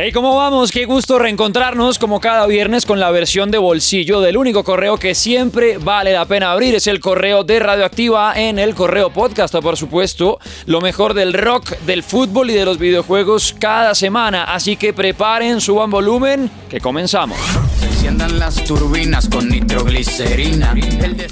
[0.00, 0.70] Hey, ¿cómo vamos?
[0.70, 5.12] Qué gusto reencontrarnos como cada viernes con la versión de bolsillo del único correo que
[5.12, 6.76] siempre vale la pena abrir.
[6.76, 10.38] Es el correo de Radioactiva en el correo podcast, por supuesto.
[10.66, 14.44] Lo mejor del rock, del fútbol y de los videojuegos cada semana.
[14.44, 17.36] Así que preparen, suban volumen, que comenzamos.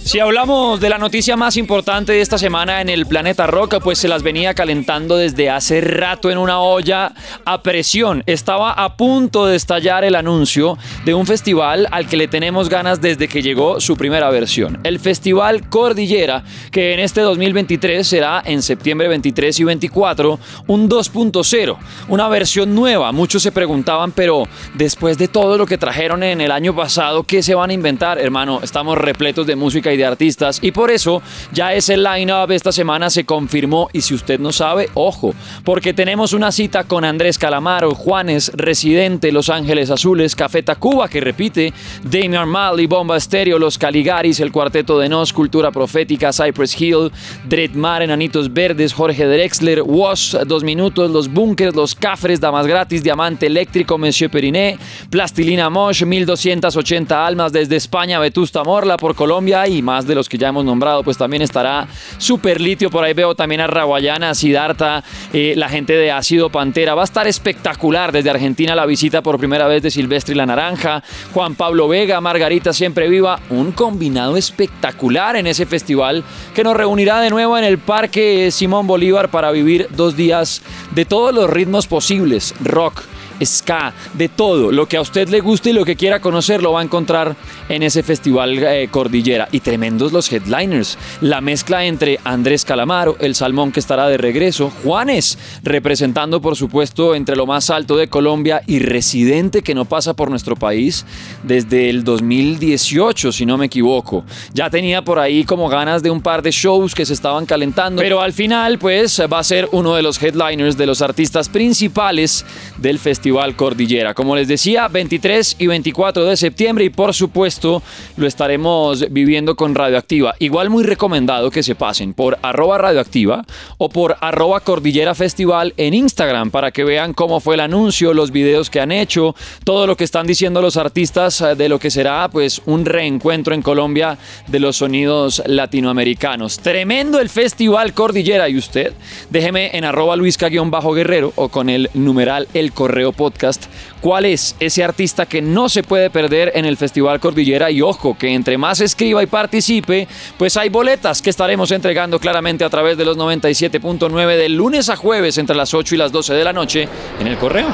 [0.05, 3.99] Si hablamos de la noticia más importante de esta semana en el planeta rock, pues
[3.99, 7.15] se las venía calentando desde hace rato en una olla
[7.47, 8.23] a presión.
[8.27, 10.77] Estaba a punto de estallar el anuncio
[11.07, 14.79] de un festival al que le tenemos ganas desde que llegó su primera versión.
[14.85, 21.77] El Festival Cordillera, que en este 2023 será en septiembre 23 y 24 un 2.0,
[22.09, 23.13] una versión nueva.
[23.13, 27.43] Muchos se preguntaban, pero después de todo lo que trajeron en el año pasado, ¿qué
[27.43, 28.19] se van a inventar?
[28.19, 32.73] Hermano, estamos repletos de música y de artistas y por eso ya ese line-up esta
[32.73, 35.35] semana se confirmó y si usted no sabe, ojo,
[35.65, 41.21] porque tenemos una cita con Andrés Calamaro, Juanes, Residente, Los Ángeles Azules, Café Tacuba que
[41.21, 47.13] repite, Damian Marley, Bomba Estéreo, Los Caligaris, El Cuarteto de Nos, Cultura Profética, Cypress Hill,
[47.45, 53.47] Dreadmar, Enanitos Verdes, Jorge Drexler, Wash, Dos Minutos, Los Bunkers, Los Cafres, Damas Gratis, Diamante
[53.47, 54.79] Eléctrico, Monsieur Periné,
[55.11, 56.05] Plastilina Mosh,
[56.47, 60.65] 1280 almas desde España, Vetusta Morla por Colombia y más de los que ya hemos
[60.65, 61.89] nombrado, pues también estará
[62.19, 63.15] Super Litio, por ahí.
[63.15, 68.13] Veo también a Raguayana, Sidarta, eh, la gente de Ácido Pantera, va a estar espectacular
[68.13, 71.03] desde Argentina la visita por primera vez de Silvestre y la Naranja,
[71.35, 76.23] Juan Pablo Vega, Margarita Siempre Viva, un combinado espectacular en ese festival
[76.55, 80.63] que nos reunirá de nuevo en el Parque Simón Bolívar para vivir dos días
[80.95, 83.03] de todos los ritmos posibles, rock,
[83.45, 84.73] ska, de todo.
[84.73, 87.37] Lo que a usted le guste y lo que quiera conocer lo va a encontrar
[87.69, 89.49] en ese festival eh, Cordillera.
[89.53, 90.99] Y tremendos los headliners.
[91.21, 97.15] La mezcla entre Andrés Calamaro, el Salmón que estará de regreso, Juanes, representando por supuesto
[97.15, 101.05] entre lo más alto de Colombia y Residente que no pasa por nuestro país
[101.43, 104.25] desde el 2018, si no me equivoco.
[104.53, 108.01] Ya tenía por ahí como ganas de un par de shows que se estaban calentando,
[108.01, 112.45] pero al final pues va a ser uno de los headliners de los artistas principales
[112.79, 113.26] del Festival
[113.57, 114.15] Cordillera.
[114.15, 117.83] Como les decía, 23 y 24 de septiembre y por supuesto
[118.17, 120.35] lo estaremos viviendo con Radioactiva.
[120.39, 123.45] Igual muy recomendado que se pasen por arroba radioactiva
[123.79, 128.31] o por arroba cordillera festival en Instagram para que vean cómo fue el anuncio, los
[128.31, 131.91] videos que han hecho, todo lo que están diciendo los artistas eh, de lo que
[131.91, 136.61] será pues un reencuentro en Colombia de los sonidos latinoamericanos.
[136.61, 138.93] Tremendo el Festival Cordillera y usted,
[139.31, 143.65] déjeme en arroba luisca-guerrero o con el numeral el correo podcast
[144.01, 148.17] cuál es ese artista que no se puede perder en el Festival Cordillera y ojo
[148.17, 150.07] que entre más escriba y participe
[150.39, 154.97] pues hay boletas que estaremos entregando claramente a través de los 97.9 del lunes a
[154.97, 156.89] jueves entre las 8 y las 12 de la noche
[157.19, 157.67] en el correo.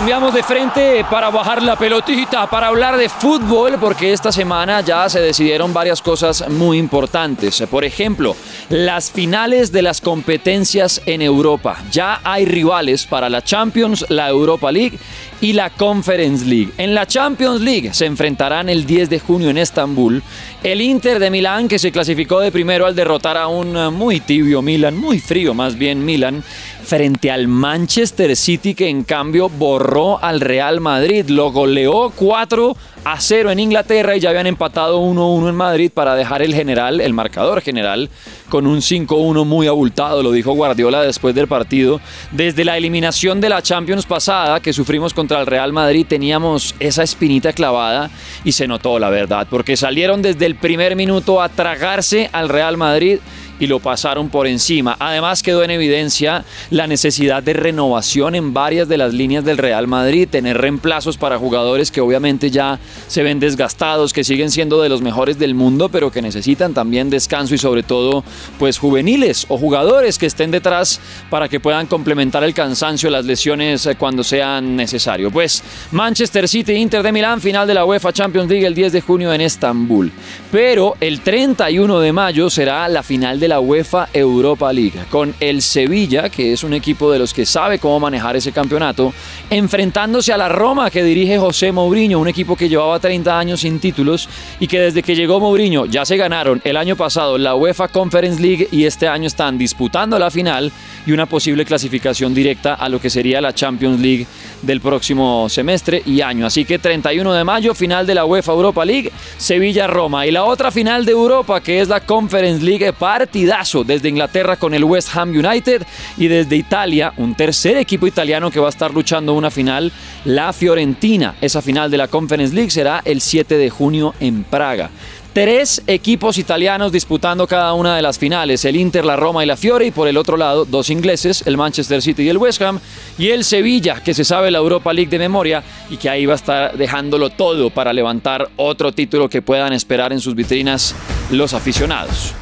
[0.00, 5.06] Cambiamos de frente para bajar la pelotita, para hablar de fútbol, porque esta semana ya
[5.10, 7.62] se decidieron varias cosas muy importantes.
[7.70, 8.34] Por ejemplo,
[8.70, 11.76] las finales de las competencias en Europa.
[11.92, 14.98] Ya hay rivales para la Champions, la Europa League
[15.40, 16.72] y la Conference League.
[16.76, 20.22] En la Champions League se enfrentarán el 10 de junio en Estambul
[20.62, 24.60] el Inter de Milán que se clasificó de primero al derrotar a un muy tibio
[24.60, 26.44] Milan, muy frío más bien Milan,
[26.82, 33.20] frente al Manchester City que en cambio borró al Real Madrid, lo goleó 4 a
[33.20, 37.12] 0 en Inglaterra y ya habían empatado 1-1 en Madrid para dejar el general, el
[37.12, 38.10] marcador general,
[38.48, 42.00] con un 5-1 muy abultado, lo dijo Guardiola después del partido.
[42.30, 47.02] Desde la eliminación de la Champions pasada que sufrimos contra el Real Madrid teníamos esa
[47.02, 48.10] espinita clavada
[48.44, 52.76] y se notó la verdad, porque salieron desde el primer minuto a tragarse al Real
[52.76, 53.18] Madrid
[53.60, 54.96] y lo pasaron por encima.
[54.98, 59.86] Además quedó en evidencia la necesidad de renovación en varias de las líneas del Real
[59.86, 64.88] Madrid, tener reemplazos para jugadores que obviamente ya se ven desgastados, que siguen siendo de
[64.88, 68.24] los mejores del mundo, pero que necesitan también descanso y sobre todo
[68.58, 73.84] pues juveniles o jugadores que estén detrás para que puedan complementar el cansancio, las lesiones
[73.86, 75.30] eh, cuando sean necesario.
[75.30, 75.62] Pues
[75.92, 79.32] Manchester City, Inter de Milán, final de la UEFA Champions League el 10 de junio
[79.32, 80.10] en Estambul.
[80.50, 85.60] Pero el 31 de mayo será la final de la UEFA Europa League, con el
[85.60, 89.12] Sevilla, que es un equipo de los que sabe cómo manejar ese campeonato,
[89.50, 93.80] enfrentándose a la Roma que dirige José Mourinho, un equipo que llevaba 30 años sin
[93.80, 94.28] títulos
[94.60, 98.40] y que desde que llegó Mourinho ya se ganaron el año pasado la UEFA Conference
[98.40, 100.70] League y este año están disputando la final
[101.04, 104.28] y una posible clasificación directa a lo que sería la Champions League
[104.62, 106.46] del próximo semestre y año.
[106.46, 110.26] Así que 31 de mayo, final de la UEFA Europa League, Sevilla-Roma.
[110.26, 113.39] Y la otra final de Europa, que es la Conference League, Party
[113.86, 115.86] desde Inglaterra con el West Ham United
[116.18, 119.90] y desde Italia, un tercer equipo italiano que va a estar luchando una final,
[120.24, 121.36] la Fiorentina.
[121.40, 124.90] Esa final de la Conference League será el 7 de junio en Praga.
[125.32, 129.56] Tres equipos italianos disputando cada una de las finales, el Inter, la Roma y la
[129.56, 132.80] Fiore, y por el otro lado dos ingleses, el Manchester City y el West Ham,
[133.16, 136.32] y el Sevilla, que se sabe la Europa League de memoria y que ahí va
[136.32, 140.96] a estar dejándolo todo para levantar otro título que puedan esperar en sus vitrinas
[141.30, 142.34] los aficionados.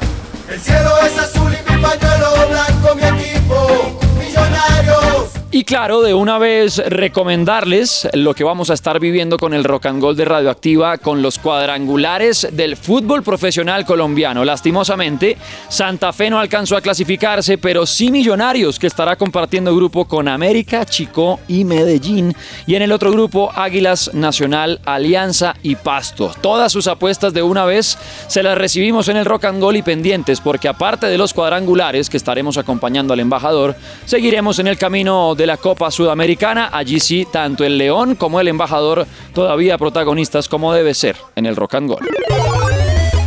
[0.49, 5.38] El cielo es azul y mi pañuelo blanco, mi equipo, millonarios.
[5.51, 9.87] Y claro, de una vez recomendarles lo que vamos a estar viviendo con el Rock
[9.87, 14.45] and Roll de Radioactiva con los cuadrangulares del fútbol profesional colombiano.
[14.45, 15.37] Lastimosamente,
[15.67, 20.85] Santa Fe no alcanzó a clasificarse, pero sí Millonarios, que estará compartiendo grupo con América,
[20.85, 22.35] Chico y Medellín.
[22.67, 26.31] Y en el otro grupo, Águilas Nacional, Alianza y Pasto.
[26.41, 27.97] Todas sus apuestas de una vez
[28.27, 32.07] se las recibimos en el Rock and Roll y pendientes, porque aparte de los cuadrangulares
[32.07, 33.75] que estaremos acompañando al embajador,
[34.05, 36.69] seguiremos en el camino de la Copa Sudamericana.
[36.71, 41.55] Allí sí, tanto el León como el embajador todavía protagonistas como debe ser en el
[41.55, 42.78] Rock and Roll.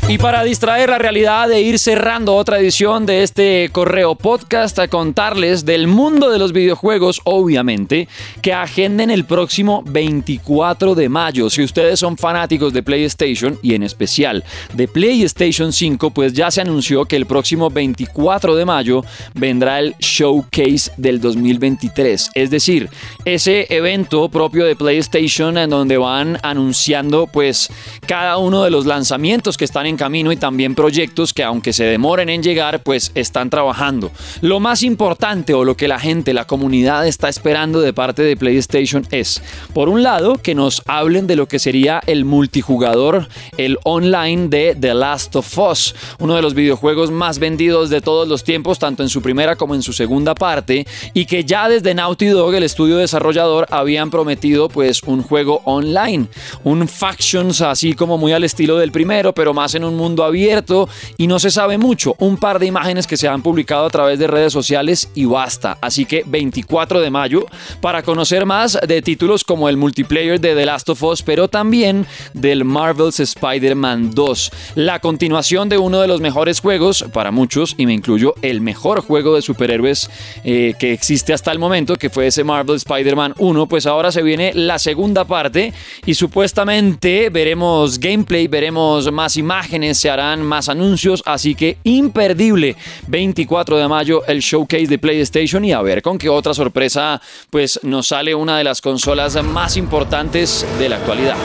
[0.09, 4.89] Y para distraer la realidad de ir cerrando otra edición de este correo podcast a
[4.89, 8.09] contarles del mundo de los videojuegos, obviamente,
[8.43, 11.49] que agenden el próximo 24 de mayo.
[11.49, 14.45] Si ustedes son fanáticos de PlayStation y en especial
[14.75, 19.05] de PlayStation 5, pues ya se anunció que el próximo 24 de mayo
[19.35, 22.33] vendrá el Showcase del 2023.
[22.35, 22.91] Es decir,
[23.25, 27.71] ese evento propio de PlayStation en donde van anunciando pues
[28.07, 31.85] cada uno de los lanzamientos que están en camino y también proyectos que aunque se
[31.85, 34.11] demoren en llegar, pues están trabajando.
[34.41, 38.37] Lo más importante o lo que la gente, la comunidad está esperando de parte de
[38.37, 39.43] PlayStation es,
[39.73, 44.77] por un lado, que nos hablen de lo que sería el multijugador, el online de
[44.79, 49.03] The Last of Us, uno de los videojuegos más vendidos de todos los tiempos, tanto
[49.03, 52.63] en su primera como en su segunda parte, y que ya desde Naughty Dog, el
[52.63, 56.27] estudio desarrollador, habían prometido pues un juego online,
[56.65, 60.89] un Factions así como muy al estilo del primero, pero más en un mundo abierto
[61.17, 62.15] y no se sabe mucho.
[62.19, 65.79] Un par de imágenes que se han publicado a través de redes sociales y basta.
[65.81, 67.47] Así que 24 de mayo
[67.81, 72.07] para conocer más de títulos como el multiplayer de The Last of Us, pero también
[72.35, 74.51] del Marvel's Spider-Man 2.
[74.77, 79.01] La continuación de uno de los mejores juegos para muchos, y me incluyo, el mejor
[79.01, 80.11] juego de superhéroes
[80.45, 84.23] eh, que existe hasta el momento, que fue ese Marvel Spider-Man 1, pues ahora se
[84.23, 85.73] viene la segunda parte
[86.07, 92.77] y supuestamente veremos gameplay, veremos más imágenes, se harán más anuncios, así que imperdible
[93.09, 97.21] 24 de mayo el showcase de PlayStation y a ver con qué otra sorpresa
[97.51, 101.37] pues nos sale una de las consolas más importantes de la actualidad.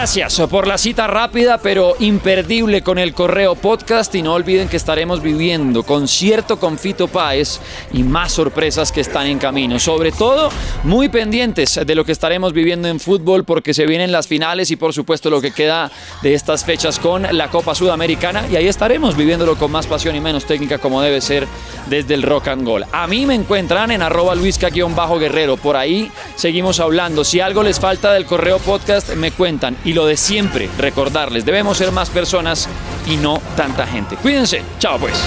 [0.00, 4.78] Gracias por la cita rápida pero imperdible con el correo podcast y no olviden que
[4.78, 7.60] estaremos viviendo concierto con Fito Páez
[7.92, 9.78] y más sorpresas que están en camino.
[9.78, 10.48] Sobre todo
[10.84, 14.76] muy pendientes de lo que estaremos viviendo en fútbol porque se vienen las finales y
[14.76, 15.92] por supuesto lo que queda
[16.22, 20.20] de estas fechas con la Copa Sudamericana y ahí estaremos viviéndolo con más pasión y
[20.22, 21.46] menos técnica como debe ser
[21.86, 22.84] desde el rock and roll.
[22.92, 27.24] A mí me encuentran en arroba luisca-guerrero, por ahí seguimos hablando.
[27.24, 31.78] Si algo les falta del correo podcast me cuentan y lo de siempre, recordarles, debemos
[31.78, 32.68] ser más personas
[33.06, 34.16] y no tanta gente.
[34.16, 35.20] Cuídense, chao pues.